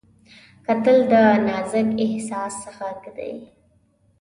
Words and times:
کتل 0.65 0.97
د 1.11 1.13
نازک 1.45 1.89
احساس 2.05 2.57
غږ 2.75 3.01
دی 3.17 3.33